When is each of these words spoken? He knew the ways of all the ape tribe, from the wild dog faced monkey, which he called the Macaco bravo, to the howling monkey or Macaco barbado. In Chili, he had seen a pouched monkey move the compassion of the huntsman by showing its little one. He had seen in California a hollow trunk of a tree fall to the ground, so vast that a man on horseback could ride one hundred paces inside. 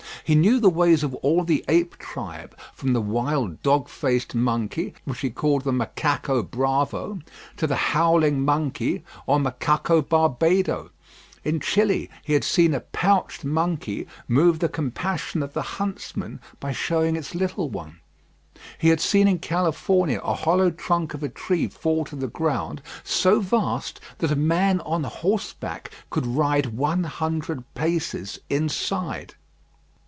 He 0.23 0.35
knew 0.35 0.59
the 0.59 0.69
ways 0.69 1.01
of 1.03 1.15
all 1.15 1.43
the 1.43 1.65
ape 1.67 1.97
tribe, 1.97 2.55
from 2.75 2.93
the 2.93 3.01
wild 3.01 3.59
dog 3.63 3.89
faced 3.89 4.35
monkey, 4.35 4.93
which 5.03 5.21
he 5.21 5.29
called 5.31 5.63
the 5.63 5.73
Macaco 5.73 6.43
bravo, 6.43 7.19
to 7.57 7.65
the 7.67 7.75
howling 7.75 8.45
monkey 8.45 9.03
or 9.25 9.39
Macaco 9.39 10.01
barbado. 10.03 10.91
In 11.43 11.59
Chili, 11.59 12.07
he 12.23 12.33
had 12.33 12.43
seen 12.43 12.73
a 12.75 12.81
pouched 12.81 13.43
monkey 13.43 14.07
move 14.27 14.59
the 14.59 14.69
compassion 14.69 15.41
of 15.41 15.53
the 15.53 15.63
huntsman 15.63 16.39
by 16.59 16.71
showing 16.71 17.15
its 17.15 17.33
little 17.35 17.69
one. 17.71 17.99
He 18.77 18.89
had 18.89 19.01
seen 19.01 19.27
in 19.27 19.39
California 19.39 20.19
a 20.19 20.35
hollow 20.35 20.69
trunk 20.69 21.15
of 21.15 21.23
a 21.23 21.29
tree 21.29 21.67
fall 21.67 22.05
to 22.05 22.15
the 22.15 22.27
ground, 22.27 22.83
so 23.03 23.39
vast 23.41 23.99
that 24.19 24.31
a 24.31 24.35
man 24.37 24.81
on 24.81 25.03
horseback 25.03 25.89
could 26.11 26.27
ride 26.27 26.67
one 26.67 27.05
hundred 27.05 27.63
paces 27.73 28.39
inside. 28.51 29.33